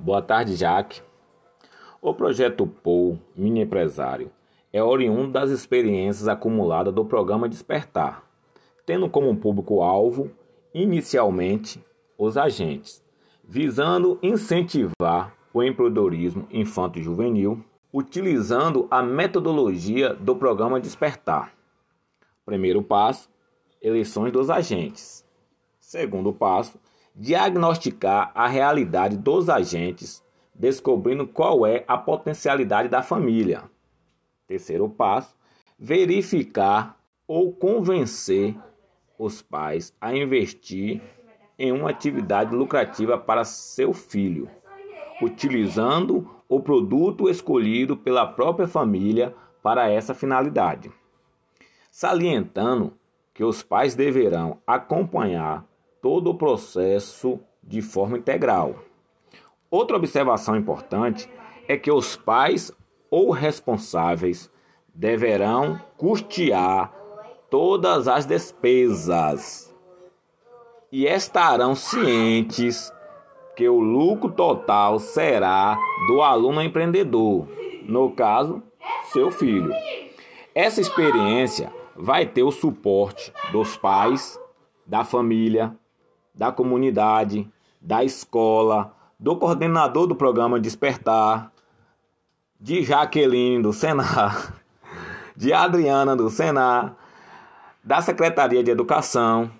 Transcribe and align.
Boa 0.00 0.22
tarde, 0.22 0.54
Jaque. 0.54 1.02
O 2.00 2.14
projeto 2.14 2.68
POU 2.68 3.18
Mini 3.34 3.62
Empresário 3.62 4.30
é 4.72 4.80
oriundo 4.80 5.32
das 5.32 5.50
experiências 5.50 6.28
acumuladas 6.28 6.94
do 6.94 7.04
programa 7.04 7.48
Despertar, 7.48 8.22
tendo 8.86 9.10
como 9.10 9.36
público-alvo, 9.36 10.30
inicialmente, 10.72 11.84
os 12.16 12.36
agentes, 12.36 13.02
visando 13.42 14.20
incentivar 14.22 15.34
o 15.52 15.64
empreendedorismo 15.64 16.46
infanto-juvenil, 16.52 17.60
utilizando 17.92 18.86
a 18.92 19.02
metodologia 19.02 20.14
do 20.14 20.36
programa 20.36 20.78
Despertar. 20.78 21.52
Primeiro 22.46 22.84
passo: 22.84 23.28
eleições 23.82 24.30
dos 24.30 24.48
agentes. 24.48 25.26
Segundo 25.80 26.32
passo: 26.32 26.78
diagnosticar 27.18 28.30
a 28.32 28.46
realidade 28.46 29.16
dos 29.16 29.50
agentes, 29.50 30.22
descobrindo 30.54 31.26
qual 31.26 31.66
é 31.66 31.84
a 31.88 31.98
potencialidade 31.98 32.88
da 32.88 33.02
família. 33.02 33.64
Terceiro 34.46 34.88
passo: 34.88 35.34
verificar 35.76 36.96
ou 37.26 37.52
convencer 37.52 38.56
os 39.18 39.42
pais 39.42 39.92
a 40.00 40.14
investir 40.14 41.02
em 41.58 41.72
uma 41.72 41.90
atividade 41.90 42.54
lucrativa 42.54 43.18
para 43.18 43.44
seu 43.44 43.92
filho, 43.92 44.48
utilizando 45.20 46.30
o 46.48 46.60
produto 46.60 47.28
escolhido 47.28 47.96
pela 47.96 48.24
própria 48.24 48.68
família 48.68 49.34
para 49.60 49.90
essa 49.90 50.14
finalidade. 50.14 50.92
Salientando 51.90 52.96
que 53.34 53.42
os 53.42 53.60
pais 53.60 53.96
deverão 53.96 54.58
acompanhar 54.64 55.66
todo 56.00 56.30
o 56.30 56.34
processo 56.34 57.40
de 57.62 57.82
forma 57.82 58.18
integral. 58.18 58.76
Outra 59.70 59.96
observação 59.96 60.56
importante 60.56 61.28
é 61.66 61.76
que 61.76 61.90
os 61.90 62.16
pais 62.16 62.72
ou 63.10 63.30
responsáveis 63.30 64.50
deverão 64.94 65.80
custear 65.96 66.92
todas 67.50 68.08
as 68.08 68.26
despesas 68.26 69.74
e 70.90 71.06
estarão 71.06 71.74
cientes 71.74 72.92
que 73.54 73.68
o 73.68 73.80
lucro 73.80 74.30
total 74.30 74.98
será 74.98 75.76
do 76.06 76.22
aluno 76.22 76.62
empreendedor, 76.62 77.48
no 77.82 78.12
caso, 78.12 78.62
seu 79.12 79.30
filho. 79.30 79.72
Essa 80.54 80.80
experiência 80.80 81.72
vai 81.96 82.24
ter 82.24 82.42
o 82.42 82.50
suporte 82.50 83.32
dos 83.52 83.76
pais, 83.76 84.40
da 84.86 85.04
família, 85.04 85.76
da 86.38 86.52
comunidade, 86.52 87.50
da 87.80 88.04
escola, 88.04 88.94
do 89.18 89.36
coordenador 89.36 90.06
do 90.06 90.14
programa 90.14 90.60
Despertar, 90.60 91.52
de 92.60 92.84
Jaqueline 92.84 93.60
do 93.60 93.72
Senar, 93.72 94.54
de 95.36 95.52
Adriana 95.52 96.14
do 96.14 96.30
Senar, 96.30 96.96
da 97.82 98.00
Secretaria 98.00 98.62
de 98.62 98.70
Educação, 98.70 99.50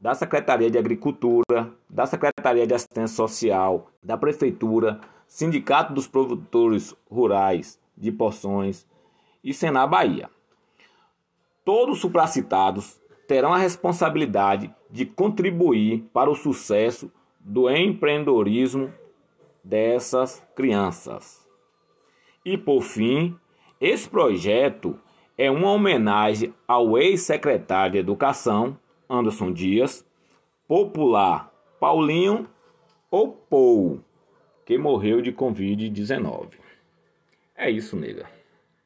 da 0.00 0.14
Secretaria 0.14 0.70
de 0.70 0.78
Agricultura, 0.78 1.72
da 1.90 2.06
Secretaria 2.06 2.66
de 2.66 2.74
Assistência 2.74 3.16
Social, 3.16 3.90
da 4.00 4.16
Prefeitura, 4.16 5.00
Sindicato 5.26 5.92
dos 5.92 6.06
Produtores 6.06 6.94
Rurais 7.10 7.80
de 7.96 8.12
Porções 8.12 8.86
e 9.42 9.52
Senar 9.52 9.88
Bahia. 9.88 10.30
Todos 11.64 11.98
supracitados 11.98 13.00
terão 13.26 13.52
a 13.52 13.58
responsabilidade 13.58 14.72
de 14.96 15.04
contribuir 15.04 16.08
para 16.10 16.30
o 16.30 16.34
sucesso 16.34 17.12
do 17.38 17.68
empreendedorismo 17.70 18.92
dessas 19.62 20.42
crianças. 20.56 21.46
E 22.42 22.56
por 22.56 22.80
fim, 22.80 23.36
esse 23.78 24.08
projeto 24.08 24.98
é 25.36 25.50
uma 25.50 25.70
homenagem 25.70 26.54
ao 26.66 26.96
ex-secretário 26.96 27.92
de 27.92 27.98
Educação, 27.98 28.78
Anderson 29.08 29.52
Dias, 29.52 30.04
popular 30.66 31.52
Paulinho 31.78 32.48
ou 33.10 33.32
Pou, 33.32 34.00
que 34.64 34.78
morreu 34.78 35.20
de 35.20 35.30
Covid-19. 35.30 36.54
É 37.54 37.70
isso, 37.70 37.96
nega. 37.96 38.35